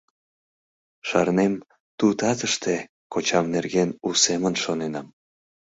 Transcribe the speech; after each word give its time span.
Шарнем, 1.07 1.53
ту 1.97 2.05
татыште 2.19 2.75
кочам 3.13 3.45
нерген 3.53 3.89
у 4.07 4.09
семын 4.23 4.53
шоненам. 4.63 5.07